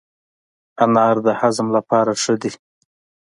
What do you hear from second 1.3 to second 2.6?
هضم لپاره ښه دی.